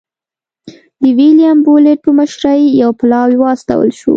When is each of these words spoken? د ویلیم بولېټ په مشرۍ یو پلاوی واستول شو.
د 1.01 1.03
ویلیم 1.17 1.57
بولېټ 1.65 1.99
په 2.03 2.11
مشرۍ 2.17 2.61
یو 2.81 2.89
پلاوی 2.99 3.37
واستول 3.39 3.89
شو. 3.99 4.09